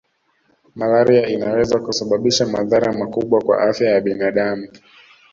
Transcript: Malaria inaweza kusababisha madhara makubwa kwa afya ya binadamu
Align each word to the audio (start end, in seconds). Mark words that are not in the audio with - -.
Malaria 0.75 1.27
inaweza 1.27 1.79
kusababisha 1.79 2.45
madhara 2.47 2.93
makubwa 2.93 3.41
kwa 3.43 3.61
afya 3.61 3.89
ya 3.91 4.01
binadamu 4.01 4.67